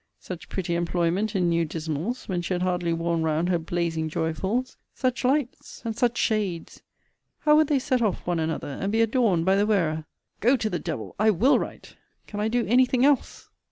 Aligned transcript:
Such 0.17 0.49
pretty 0.49 0.73
employment 0.73 1.35
in 1.35 1.47
new 1.47 1.63
dismals, 1.63 2.27
when 2.27 2.41
she 2.41 2.55
had 2.55 2.63
hardly 2.63 2.91
worn 2.91 3.21
round 3.21 3.49
her 3.49 3.59
blazing 3.59 4.09
joyfuls! 4.09 4.75
Such 4.95 5.23
lights, 5.23 5.83
and 5.85 5.95
such 5.95 6.17
shades! 6.17 6.81
how 7.41 7.55
would 7.55 7.67
they 7.67 7.77
set 7.77 8.01
off 8.01 8.25
one 8.25 8.39
another, 8.39 8.79
and 8.81 8.91
be 8.91 9.01
adorned 9.03 9.45
by 9.45 9.55
the 9.55 9.67
wearer! 9.67 10.05
Go 10.39 10.57
to 10.57 10.71
the 10.71 10.79
devil! 10.79 11.15
I 11.19 11.29
will 11.29 11.59
write! 11.59 11.97
Can 12.25 12.39
I 12.39 12.47
do 12.47 12.65
anything 12.65 13.05
else? 13.05 13.49